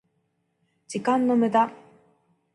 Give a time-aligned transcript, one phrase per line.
[0.87, 1.71] 時間の無駄